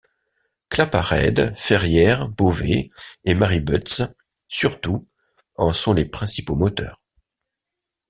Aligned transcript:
Claparède, 0.69 1.53
Ferrière, 1.55 2.27
Bovet 2.29 2.89
et 3.23 3.35
Marie 3.35 3.59
Butts 3.61 4.01
surtout 4.47 5.05
en 5.53 5.73
sont 5.73 5.93
les 5.93 6.05
principaux 6.05 6.55
moteurs. 6.55 6.99